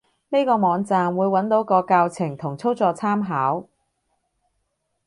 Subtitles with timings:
[0.29, 3.67] 呢個網站，會揾到個教程同操作參考